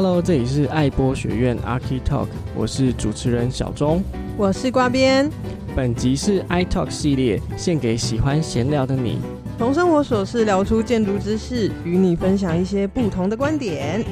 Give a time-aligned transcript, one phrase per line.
[0.00, 4.00] Hello，这里是爱播学院 Archi Talk，我是主持人小钟，
[4.36, 5.28] 我是瓜边。
[5.74, 9.18] 本集是 I Talk 系列，献给喜欢闲聊的你，
[9.58, 14.04] 从生活琐事聊出建筑知识，与你分享一些不同的观点。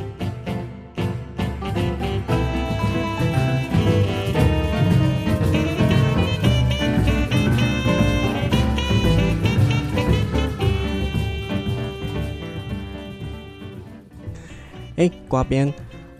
[14.97, 15.71] 哎，瓜边，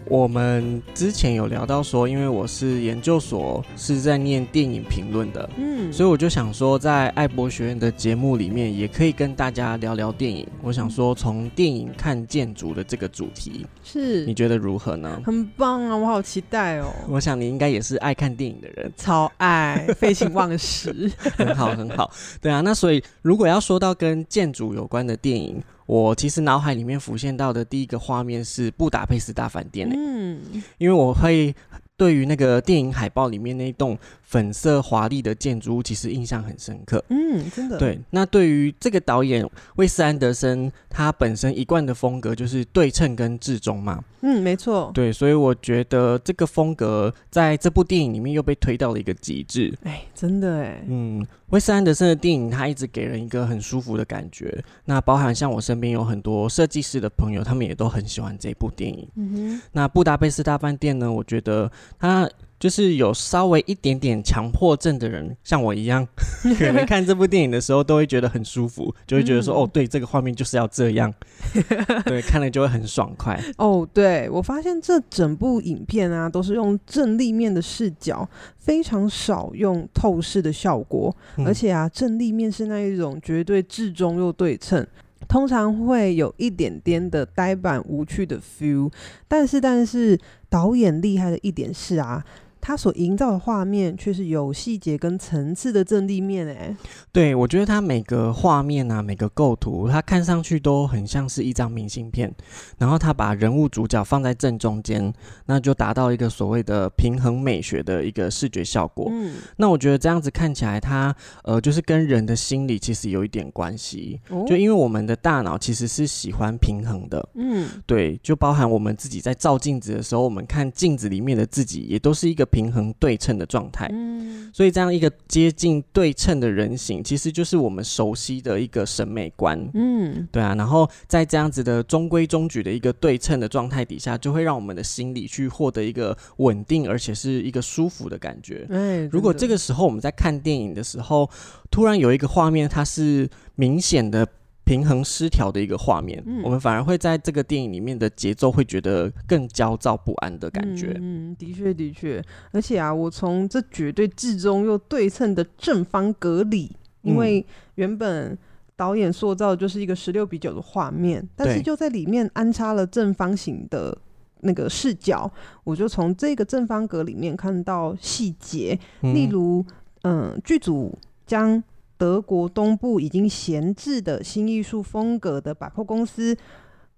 [0.05, 10.47] 我们之前有聊到说，因为我是研究所是在念电影评论的，嗯，所以我就想说，在爱博学院的节目里面，也可以跟大家聊聊电影。
[10.61, 15.21] 我想说，从电影看建筑的这个主题，是，你觉得如何呢？
[15.25, 16.93] 很棒啊，我好期待哦。
[17.09, 22.13] 我想你应该也是爱看电影的人，超爱，废寝忘食， 很好，很好。
[22.43, 30.41] 对啊，那所以如果要说到跟建筑有关的电影，我其实脑海里面浮现到的第一个画面是《布达佩斯大饭店》嗯，
[30.79, 31.55] 因为我会
[31.97, 37.03] 对于那个电影海报里面那栋粉色华丽的建筑物，其实印象很深刻。
[37.09, 37.79] 嗯，真的。
[37.79, 44.03] 对，那对于这个导演威斯安德森，他本身一贯的风格就是对称跟至中嘛。
[44.21, 44.91] 嗯，没错。
[44.93, 49.73] 对，所以我觉得这个风格在这部电影里面又被推到了一个极致。
[49.85, 50.83] 哎，真的哎。
[50.89, 54.63] 嗯，威斯安德森的电影，他一直给人一个很舒服的感觉。
[54.85, 59.09] 那包含像我身边有很多设计师的朋友，他们也都很喜欢这部电影。
[59.15, 59.63] 嗯哼。
[59.73, 61.11] 那布达佩斯大饭店呢？
[61.13, 62.29] 我觉得他。
[62.59, 66.09] 就是有稍微一点点强迫症的人，像我一样，
[66.59, 71.13] 可能看这部电影的时候都会觉得很舒服，就会觉得说，嗯、哦，对，这个画面就是要这样，
[72.07, 73.39] 对，看了就会很爽快。
[73.59, 78.27] 哦，对，我发现这整部影片啊，都是用正立面的视角，
[78.57, 84.85] 非常少用透视的效果，嗯、而且啊，正立面是那一种绝对至中又对称，
[85.29, 88.93] 通常会有一点点的呆板无趣的 feel。
[89.27, 90.19] 但是，但是
[90.49, 92.25] 导演厉害的一点是啊。
[92.67, 96.77] 他所营造的画面却是有细节跟层次的正立面，哎，
[97.13, 102.35] 对，我觉得他每个画面啊，每个构图，他看上去都很像是一张明信片，
[102.77, 109.07] 然后他把人物主角放在正中间，那就达到一个所谓的平衡美学的一个视觉效果。
[109.13, 122.45] 嗯，那我觉得这样子看起来他，他呃，就是跟人的心理其实有一点关系，哦，就因为我们的大脑其实是喜欢平衡的，嗯，对，就包含我们自己在照镜子的时候，我们看镜子里面的自己，也都是一个。
[122.57, 130.55] 平衡对称的状态，嗯，所以这样一个接近对称的人形，其实就是我们熟悉的一个审美观，嗯，对啊。
[130.55, 138.67] 然后在这样子的中规中矩的一个对称的状态底下，就会让我们的心理去获得一个稳定，而且是一个舒服的感觉。
[138.71, 141.29] 哎，如果这个时候我们在看电影的时候，
[141.71, 144.27] 突然有一个画面，它是明显的。
[144.67, 150.93] 平衡失调的一个画面，嗯，我们反而会在这个电影里面的节奏会觉得更焦躁不安的感觉。
[151.01, 157.47] 嗯，的确的确，而且啊，我从这绝对至中又对称的正方格里，因为
[157.77, 158.37] 原本
[158.75, 163.97] 导演塑造的就是一个十六比九的画面，但是就在里面安插了正方形的
[164.41, 165.31] 那个视角，
[165.63, 169.65] 我就从这个正方格里面看到细节，例如，
[170.03, 171.63] 嗯，剧组将。
[171.99, 176.37] 德国东部已经闲置的新艺术风格的百货公司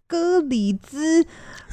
[0.06, 1.25] 歌里兹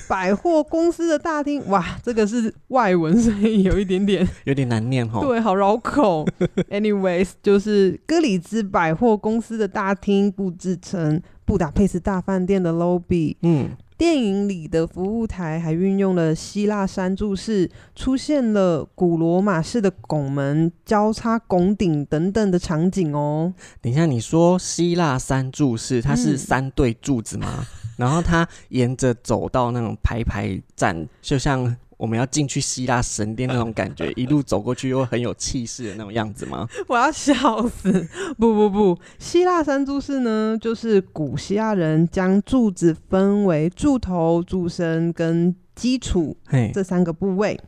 [0.10, 5.22] 百货公司的大厅，哇，这个是外文，所以有一点点 有点难念哈。
[5.22, 6.26] 对，好绕口。
[6.70, 13.38] Anyways，就是歌里兹百货公司的大厅布置成布达佩斯大饭店的 lobby。
[13.42, 13.70] 嗯。
[13.98, 23.54] 电影里的服务台还运用了希腊三柱式，出现了古罗马式的拱门、交叉拱顶等等的场景哦。
[23.82, 27.48] 等一下，你说希腊三柱式，它是三对柱子吗？
[27.60, 27.66] 嗯、
[27.98, 31.76] 然后它沿着走到那种排排站，就像。
[31.98, 36.68] 我们要进去希腊神殿那种感觉， 一路走过去又很有气势的那种样子吗？
[36.88, 38.08] 我要笑死！
[38.38, 46.36] 不不不，希腊三柱式呢，就是古希腊人将柱子分为柱头、柱身跟基础
[46.74, 47.60] 这三个部位，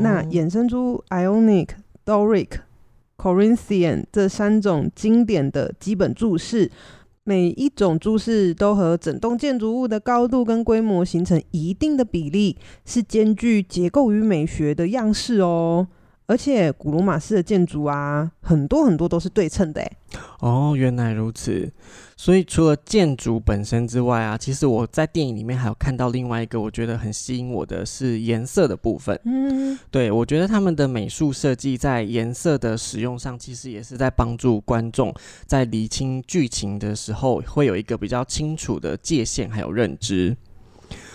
[0.00, 1.68] 那衍生出 Ionic、
[2.04, 2.48] Doric、
[3.16, 6.70] Corinthian 这三种经典的基本柱式。
[7.30, 15.86] 每一种柱式都和整栋建筑物的高度跟规模形成一定的比例，是兼具结构与美学的样式哦。
[16.30, 19.96] 而且古罗马式的建筑啊，很多很多都是对称的诶。
[20.38, 21.68] 哦，原来如此。
[22.16, 29.18] 所以除了建筑本身之外啊，其实我在电影里面还有看到另外一个我觉得很吸引我的是颜色的部分。
[29.24, 35.12] 嗯，对，我觉得他们的美术设计在颜色的使用上，其实也是在帮助观众
[35.46, 40.36] 在理清剧情的时候会有一个比较清楚的界限还有认知。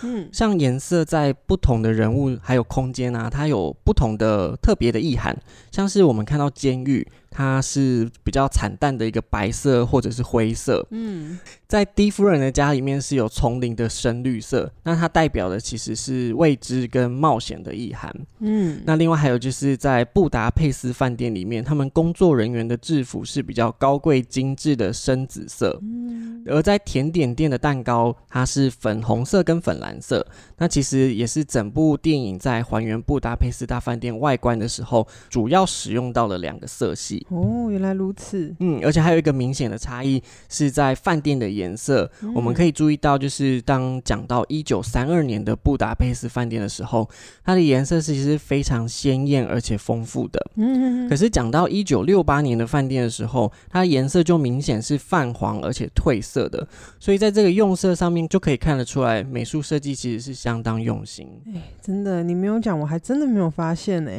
[0.02, 5.36] 嗯，像颜色在不同的人物还有空间啊，它有不同的特别的意涵。
[5.70, 10.86] 像是我们看到监狱，它是比较惨淡的一个白色或者是灰色。
[10.90, 18.10] 嗯，在低夫人的家里面是有丛林的深绿色，那它代表的其实是未知跟冒险的意涵。
[18.38, 25.78] 嗯，那另外还有就是在布达佩斯饭店里面，他们工作人员的制服是比较高贵精致的深紫色。
[25.82, 30.26] 嗯，而在甜点店的蛋糕，它是粉红色跟粉蓝色。
[30.58, 37.26] 那其实也是整部电影在还原布达佩斯大饭店外观的时候，主要使用到了两个色系。
[37.30, 38.54] 哦，原来如此。
[38.60, 42.10] 嗯，而且还有一个明显的差异是在饭店的颜色。
[42.22, 42.32] 嗯。
[42.34, 47.08] 我们可以注意到，就是当讲到一九三二年的布达佩斯饭店的时候，
[47.44, 50.40] 它的颜色其实是非常鲜艳而且丰富的。
[50.56, 51.08] 嗯。
[51.08, 56.66] 可是讲到一九六八年的饭店的时候，它的颜色就明显是泛黄而且褪色的。
[56.98, 61.28] 所以在这个用色上面就可以看得出来，美术设计其实是相当用心。
[61.54, 64.10] 哎，真的，你没有讲，我还真的没有发现呢。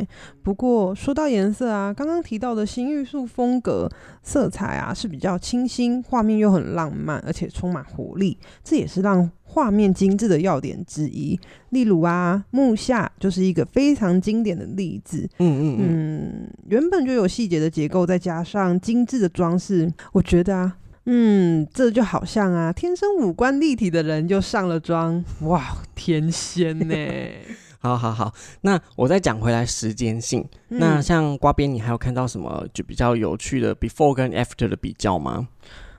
[0.44, 3.90] 不过说到颜色啊，刚刚提到的新艺术风格
[4.24, 11.40] 色彩啊是比较清新，画面又很浪漫，而且充满活力，这也是让画面精致的要点之一。
[11.70, 15.30] 例如啊，木下就是一个非常经典的例子。
[15.40, 20.78] 嗯嗯嗯，原本就有细节的结构，再加上精致的装饰，我觉得啊。
[21.10, 26.96] 嗯，这就好像啊，天生五官立体的人就上了妆，哇，天仙呢！
[27.80, 30.46] 好好好，那我再讲回来时间性。
[30.68, 35.48] 嗯、那像瓜边，你还有看到什么就比较有趣的 before 跟 after 的比较吗？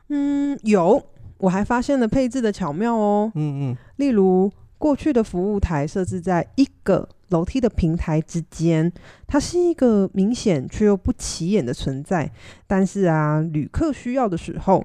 [0.08, 1.02] 嗯，有，
[1.38, 3.32] 我还发现了配置的巧妙哦。
[3.34, 8.92] 嗯嗯，例如过去的服务台设置在一个楼梯的平台之间，
[9.26, 12.30] 它是一个明显却又不起眼的存在。
[12.66, 14.84] 但是啊，旅客需要的时候，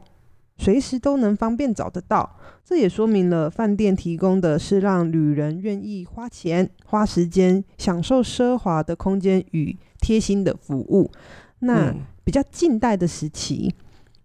[0.57, 11.09] 随时都能方便找得到，这也说明了饭店提供的是让旅人愿意花钱、花时间享受奢华的空间与贴心的服务。
[11.59, 13.73] 那比较近代的时期，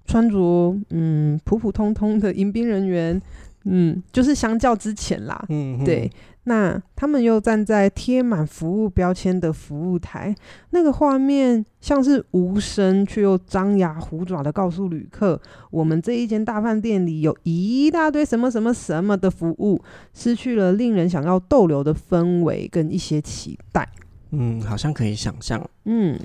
[0.07, 3.21] 穿着嗯普普通通的迎宾人员，
[3.65, 6.11] 嗯，就是相较之前啦，嗯，对。
[6.49, 10.35] 那他们又站在贴满服务标签的服务台，
[10.71, 15.41] 那个画面像是无声却又张牙虎爪的告诉旅客，
[15.71, 19.81] 我们这一间大饭店里有一大堆什么什么什么的服务，
[20.15, 23.89] 失去了令人想要逗留的氛围跟一些期待。
[24.31, 25.63] 嗯，好像可以想象。
[25.85, 26.19] 嗯，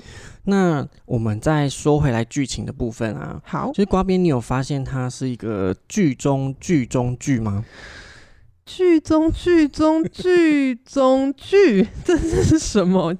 [0.44, 7.64] 那我们再说回来剧情的部分啊，好，其实瓜边，你有发现它是一个剧中剧中剧吗？
[8.66, 13.14] 剧中剧中剧中剧，这是什么？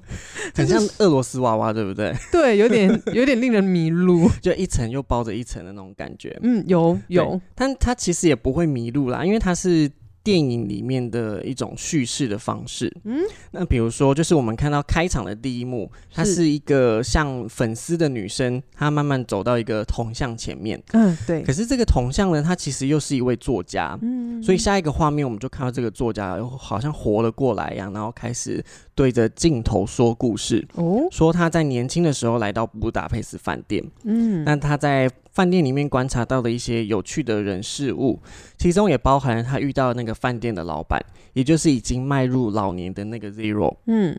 [0.55, 2.15] 很像俄罗斯娃娃，对不对？
[2.33, 6.39] 对，有点有点令人迷路，就一层又包着一层的那种感觉。
[6.43, 9.91] 嗯，有有，但它其实也不会迷路啦，因为它是。
[10.25, 16.55] 电影里面的一种叙事的方式，嗯，那比如说，就是我们看到开场的第一幕，它是。
[16.55, 21.43] 一个像粉丝的女生，她慢慢走到一个铜像前面，嗯，对。
[21.43, 35.11] 可是这个铜像呢，她其实又是一位作家，嗯，所以下一个画面我们就看到这个作家又好像活了过来一样，然后开始对着镜头说故事，哦，说他在年轻的时候来到布达佩斯饭店，嗯，那他在。
[35.35, 38.23] 饭店里面观察到的一些有趣的人事物，
[38.57, 43.77] 其中也包含了他遇到的那个饭店的老板，也就是已经迈入老年的那个 Zero。
[43.87, 44.17] 嗯，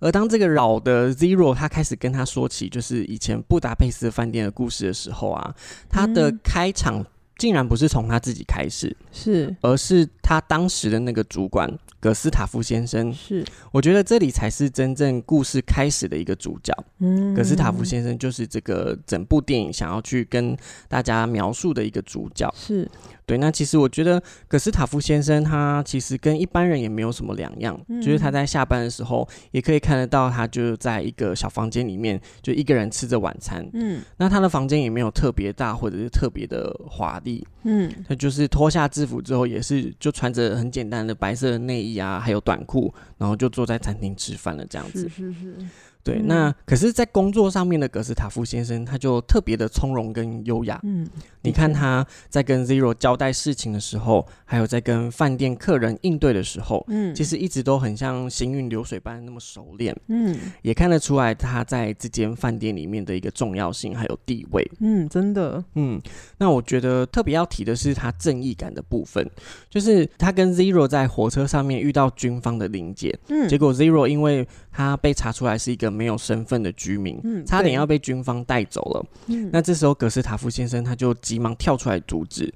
[0.00, 5.54] 而当这个老的 Zero 他开始跟他说起就是以前布达佩斯饭店的故事的时候啊，
[5.88, 7.02] 他的开场
[7.40, 11.66] 竟然不是从他自己开始，是，而是他当时的那个主管。
[11.98, 16.74] 葛斯塔夫先生是，我觉得这里才是真正故事开始的一个主角。
[16.98, 20.56] 嗯，葛斯塔夫先生就是这个整部电影想要去跟
[20.88, 22.50] 大家描述的一个主角。
[22.56, 22.86] 是。
[23.30, 33.64] 对，那其实我觉得葛斯塔夫先生他其实跟一般人也没有什么两样，嗯、就是他在下班的时候也可以看得到他就在一个小房间里面就一个人吃着晚餐。
[33.72, 37.46] 嗯，那他的房间也没有特别大或者是特别的华丽。
[37.62, 45.08] 嗯，他就是脱下制服之后也是就穿着很简单的白色的内衣啊，还有短裤，然后就坐在餐厅吃饭了这样子。
[45.08, 45.54] 是是是。
[46.02, 50.80] 对，嗯、那可是，在工作上面的格斯塔夫先生，他就特别的从容跟优雅。
[50.82, 51.06] 嗯，
[51.42, 59.94] 你看他在跟 Zero 交代事情的时候，还有在跟饭店客人应对的时候，嗯，其实一直都很像行云流水般那么熟练。
[60.08, 64.70] 嗯，也看得出来他在这间饭店里面的一个重要性还有地位。
[64.80, 65.62] 嗯，真的。
[65.74, 66.00] 嗯，
[66.38, 69.28] 那我觉得特别要提的是他正义感的部分，
[69.68, 79.06] 就是他跟 Zero 在火车上面遇到军方的临检，嗯，结果 Zero 因为他被查出来是一个没有身份的居民，嗯，差点要被军方带走了。
[79.26, 82.52] 嗯，那这时候格斯塔夫先生他就急忙跳出来阻止。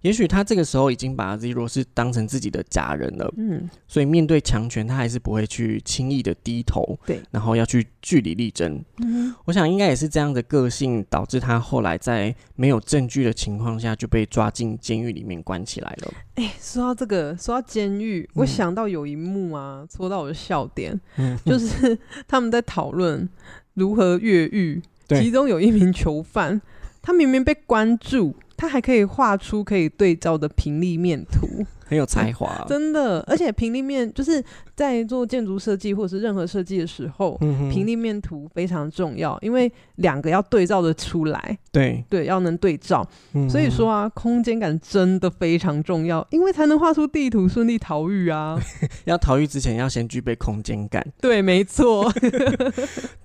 [0.00, 8.82] 嗯，也许他这个时候已经把 Zero 是当成自己的家人了，嗯，所以面对强权，他还是不会去轻易的低头，对，然后要去据理力争。
[9.02, 16.12] 嗯，我想应该也是这样的个性，导致他后来在没有证据的情况下就被抓进监狱里面关起来了。
[16.36, 23.28] 哎、欸，说到这个，说到监狱，我想到有一幕啊，戳到我的笑点，嗯，就是他们在讨论
[23.74, 26.60] 如何越狱，其中有一名囚犯，
[27.02, 28.34] 他明明被关住。
[28.60, 33.24] 他还可以画出可以对照的平立面图， 很有才华、啊， 真的。
[33.26, 34.44] 而且平立面就是
[34.76, 43.48] 在做建筑设计或者是任何设计的时候，嗯、平立面图非常重要，因为两个要对照的出来，对对，要能对照、嗯。
[43.48, 48.60] 所以说啊，空间感真的非常重要，因为才能画出地图顺利逃狱啊。
[49.06, 52.12] 要逃狱之前要先具备空间感，对，没错。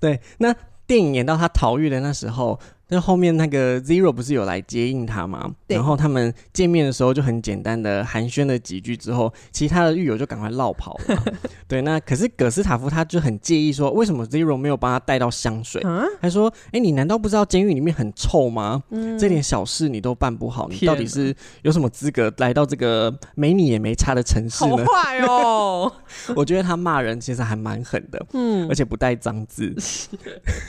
[0.00, 0.54] 对，那
[0.86, 2.58] 电影演到他逃狱的那时候。
[2.88, 5.50] 那后面那个 Zero 不是有来接应他吗？
[5.66, 11.22] 然后他们见面的时候就很简单的寒暄了几句之后，其他的狱友就赶快落跑了。
[11.66, 15.82] 对，那可是葛斯塔夫他就很介意说，为什么 Zero 没有帮他带到香水？
[16.20, 18.82] 他说：“哎、欸，你难道不知道监狱里面很臭吗？
[18.90, 25.92] 嗯、这点小事你都办不好，你到底是有什么资格来到这个没你也没差的城市呢？”好坏哦！
[26.34, 29.74] 我觉得他骂人其实还蛮狠的，嗯，而且不带脏字。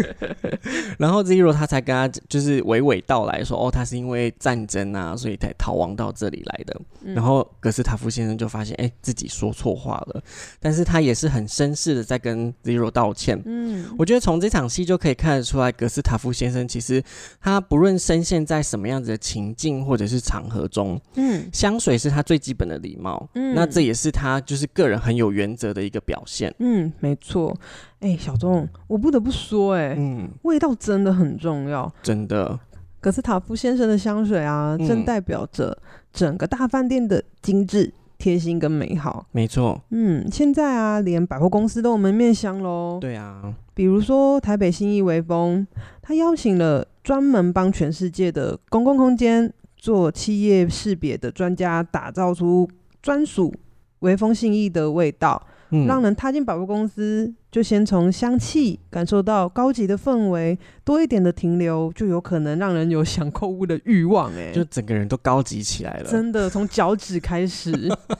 [0.99, 2.07] 然后 Zero 他才跟他。
[2.27, 6.81] 就是娓娓道来说，哦，他是因为战争啊，所以才逃亡到这里来的。
[7.03, 10.21] 嗯、然后格斯塔夫先生就发现，哎、欸，自己说错话了，
[10.59, 13.41] 但是他也是很绅士的在跟 Zero 道歉。
[13.45, 17.01] 嗯，我觉得从这场戏就可以看得出来，格斯塔夫先生其实
[17.39, 23.29] 他不论深陷在什么样子的情境或者是场合中，嗯，香水是他最基本的礼貌。
[23.35, 26.53] 嗯，那这也是他就是个人很有原则的一个表现。
[26.59, 27.55] 嗯，没错。
[27.99, 32.59] 哎、欸，小钟，我不得不说、欸，哎，嗯，味道真的很重要，真的。
[32.99, 35.77] 格斯塔夫先生的香水啊，正代表着
[36.11, 39.25] 整个大饭店的精致、贴心跟美好。
[39.31, 42.97] 没错，嗯，现在啊，连百货公司都有门面香喽。
[42.99, 45.65] 对啊，比如说台北新义微风，
[46.01, 52.67] 他邀请了专门帮全世界的公共空间做企业识别的专家，打造出
[53.01, 53.53] 专属
[53.99, 55.41] 微风信义的味道。
[55.71, 64.31] 嗯、让人踏进百货公司，就先从香气感受到高级的氛围，多一点的停留，就有可能让人有想购物的欲望。
[64.33, 66.09] 哎，就整个人都高级起来了。
[66.09, 67.73] 真的，从脚趾开始，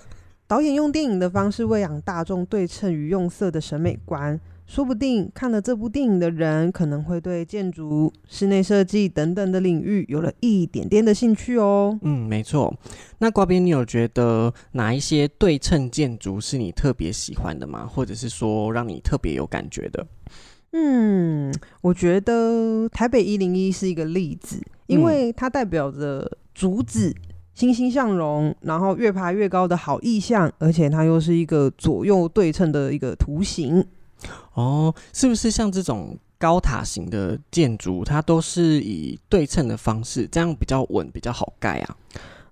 [0.46, 4.38] 导演用电影的方式喂养大众对称与用色的审美观。
[4.67, 11.97] 说不定看了这部电影的人，可能会对建筑、室内设计等等的领域有了一点点的兴趣哦。
[12.01, 12.71] 嗯，没错。
[13.19, 17.88] 那瓜边，你有觉得哪一些对称建筑是你特别喜欢的吗？
[17.88, 20.05] 或者是说让你特别有感觉的？
[20.74, 27.15] 嗯，我觉得台北一零一是一个例子，因为它代表着竹子
[27.53, 33.83] 欣欣向荣，然后越爬越高的好意象，而且它又是一个左右对称的一个图形。
[34.57, 41.95] 哦，是不是像这种高塔型的建筑，它都是以对称的方式，这样比较稳，比较好盖啊？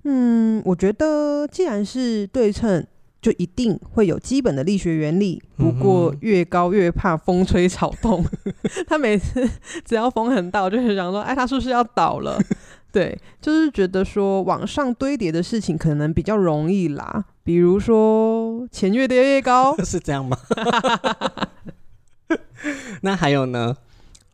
[0.04, 2.86] 嗯，我觉得既然是对称，
[3.20, 5.42] 就一定会有基本的力学原理。
[5.58, 8.24] 不过越高越怕风吹草动，
[8.86, 9.50] 他每次
[9.84, 12.40] 只要风很大，我就会想说，哎，他是不是要倒了？
[12.94, 20.38] 对，就是觉得说往上堆叠的事情可能比较容易啦，比如说钱越叠越高， 是这样吗？
[23.02, 23.76] 那还有呢？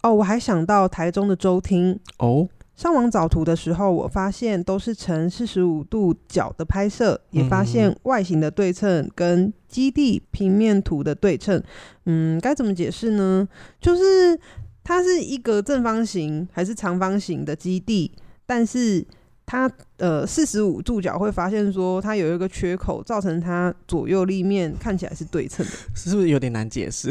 [0.04, 2.48] 哦，我还想到台中的周厅哦。
[2.76, 11.62] 上网找图的时候，我发现都是呈四十五度角的拍摄，也发现外形的对称跟基地平面图的对称。
[12.06, 13.48] 嗯，该怎么解释呢？
[13.80, 14.40] 就是
[14.84, 18.12] 它是一个正方形还是长方形的基地，
[18.46, 19.06] 但是。
[19.52, 27.10] 它呃四十五度角会发现说它有一个缺口，造成它左右立面看起来是对称的， 是不是有点难解释？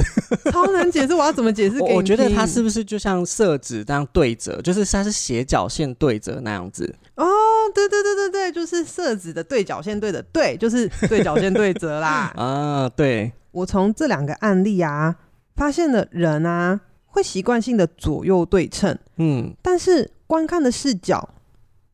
[0.50, 1.92] 超难解释，我要怎么解释给你？
[1.92, 6.90] 我觉得它是不是就像色纸那样对折，就是它是斜角线对折那样子？
[7.16, 7.26] 哦，
[7.74, 12.32] 对对对对对，就是色纸的对角线对的，对，就是对角线对折啦。
[12.40, 13.30] 啊，对。
[13.50, 15.14] 我从这两个案例啊，
[15.56, 21.28] 发现了人啊会习惯性的左右对称，嗯，但是观看的视角。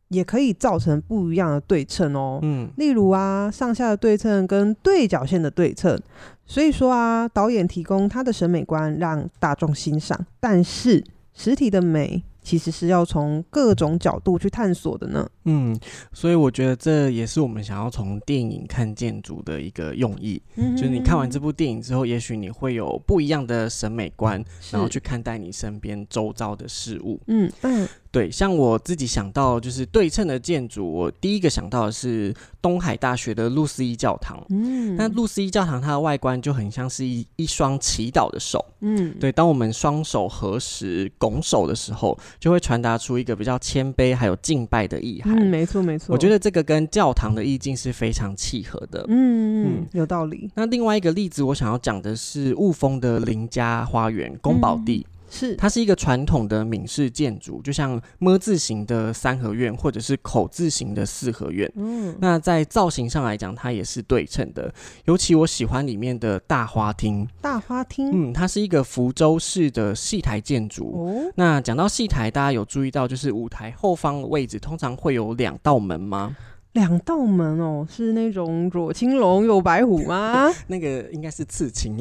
[0.09, 6.01] 也可以造成不一样的对称哦，嗯，例如啊，上下的对称跟对角线的对称，
[6.45, 12.23] 所以说啊，导演提供他的审美观让大众欣赏，但是实体的美。
[12.47, 15.29] 其实是要从各种角度去探索的呢。
[15.47, 15.77] 嗯，
[16.13, 20.41] 所以我觉得这也是我们想要从电影看建筑的一个用意。
[20.55, 27.21] 嗯，就是你看完这部电影之后，也许你会有不一样的审美观，然后去看待你身边周遭的事物。
[27.27, 34.43] 嗯嗯，对，像我自己想到就是对称的建筑，我第一个想到的是东海大学的路思一教堂。
[34.49, 38.65] 嗯，那路思一教堂它的外观就很像是一一双祈祷的手。
[38.81, 45.39] 嗯，对，当我们双手合十拱手的时候，就会传达出一个比较谦卑还有敬拜的意涵。
[45.39, 46.15] 嗯，没错没错。
[46.15, 49.05] 我觉得这个跟教堂的意境是非常契合的。
[49.09, 50.51] 嗯嗯，有道理。
[50.55, 55.07] 那另外一个例子，我想要讲的是雾峰的林家花园宫保地。
[55.07, 61.71] 嗯是，它是一个传统的闽式建筑，就像么字形的三合院，或者是口字形的四合院。
[61.77, 64.73] 嗯，那在造型上来讲，它也是对称的。
[65.05, 67.29] 尤其我喜欢里面的大花厅。
[67.43, 70.93] 大花厅，嗯，它是一个福州式的戏台建筑。
[70.97, 76.35] 哦，那讲到戏台，大家有注意到，就是舞台后方的位置通常会有两道门吗？
[76.77, 80.53] 两道门哦，是那种左青龙右白虎吗？
[80.69, 81.97] 那个应该是刺青。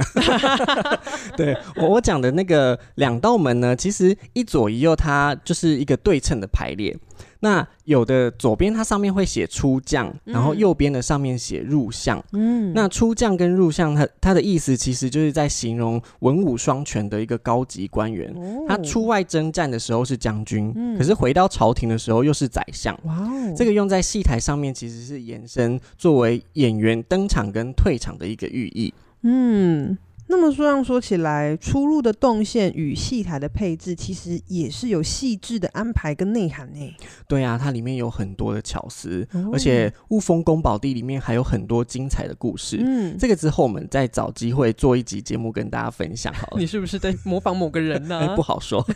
[1.37, 6.95] 对，我我讲的那个两道门呢，其实一左一右，它就是一个对称的排列。
[7.39, 12.23] 那有的左边它上面会写出将，然后右边的上面写入相。
[12.33, 18.33] 嗯，那出将跟入相，它它的意思其实就是在形容文武双全的一个高级官员。
[18.35, 22.97] 哦，他出外征战的时候是将军，嗯，可是回到朝廷的时候又是宰相。
[23.03, 28.93] 哇哦，这个用在戏台上面其实是延伸作为演员登场跟退场的一个寓意。
[29.23, 29.97] 嗯。
[30.35, 36.93] 那么这样说起来，出入的动线与戏台的配置，其实也是有细致的安排跟内涵呢。
[37.25, 42.77] 对啊，它里面有很多的巧思，哦、而且雾峰宫保地里面还有很多精彩的故事。
[42.81, 46.59] 嗯，这个之后我们再找机会做一集节目跟大家分享好了。
[46.59, 48.19] 你是不是在模仿某个人呢？
[48.27, 48.85] 欸、不好说。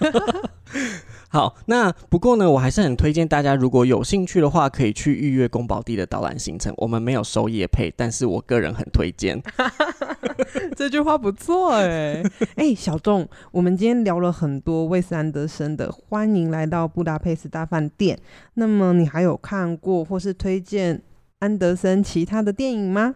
[1.31, 6.73] 好，那不过呢，我还是很推荐大家，如果有兴趣的话，可以去预约宫保地的导览行程。
[6.77, 9.41] 我们没有收夜配，但是我个人很推荐。
[10.75, 12.23] 这句话不错哎。
[12.55, 18.15] 哎，小众，我们今天聊了很多魏斯安德森的《欢迎来到布达佩斯大饭店》，
[18.55, 21.01] 那么你还有看过或是推荐
[21.39, 23.15] 安德森其他的电影吗？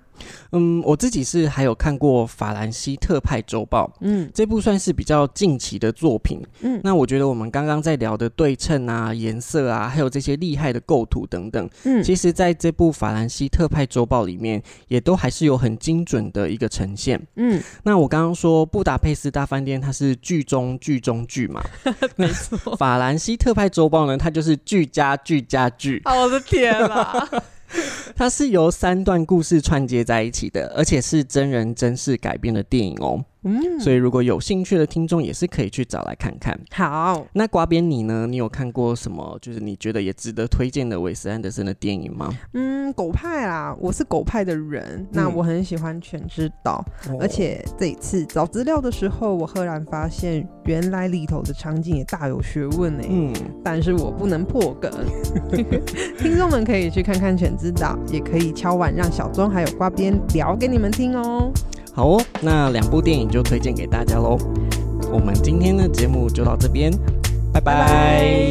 [0.52, 21.62] 嗯，我自己是还有看过《法兰西特派周报》，嗯，这部算是比较近期的作品，嗯，那我觉得我们刚刚在聊的对称啊、颜色啊，还有这些厉害的构图等等，嗯，其实在这部《法兰西特派周报》里面，也都还是有很精准的一个呈现，嗯，那我刚刚说布达佩斯大饭店它是剧中剧中剧嘛，
[22.16, 27.28] 没错，《法兰西特派周报》呢，它就是剧加剧加剧，哦，我的天啊！
[28.16, 33.26] 它是由三段故事串接在一起的，而且是真人真事改编的电影哦。
[33.44, 36.60] 嗯，所以如果有兴趣的听众也是可以去找来看看。
[36.72, 38.26] 好，那瓜边你呢？
[38.28, 39.38] 你有看过什么？
[39.42, 42.30] 就是你觉得也值得推荐的韦斯安德森的电影吗？
[42.54, 45.06] 嗯，狗派啦，我是狗派的人。
[45.12, 53.04] 那我很喜欢《犬之岛》，嗯，而且这一次找资料的时候，我赫然发现原来里头的场景也大有学问呢。
[53.10, 54.92] 嗯，但是我不能破梗，
[56.18, 61.52] 听众们可以去看看《犬之岛》，也可以敲碗让小钟还有瓜边聊给你们听哦。
[61.96, 64.36] 好哦，那两部电影就推荐给大家喽。
[65.12, 66.92] 我们今天的节目就到这边，
[67.54, 68.50] 拜拜。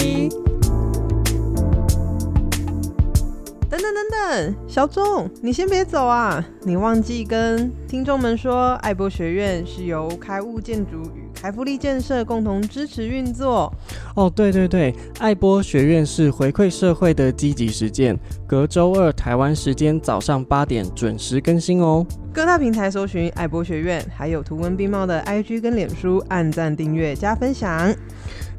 [3.69, 6.45] 等等等等，小钟，你先别走啊！
[6.63, 13.73] 你忘记跟听众们说，爱博学院是由开物建筑与开福利建设共同支持运作。
[14.15, 22.07] 哦，对对对，爱博学院是回馈社会的积极实践，隔周二台湾时间早上八点准时更新哦。
[22.33, 27.95] 各大平台搜寻爱博学院，还有图文并茂的 IG 跟脸书，按赞、订阅、加分享。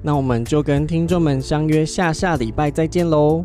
[0.03, 3.43] 那我们就跟听众们相约下下礼拜再见喽，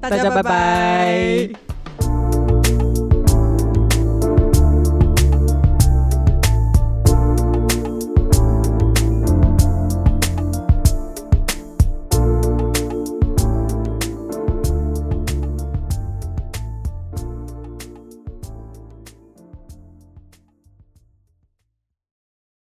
[0.00, 1.69] 大家拜拜。